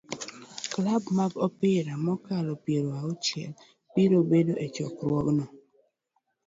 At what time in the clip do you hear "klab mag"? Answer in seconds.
0.71-1.33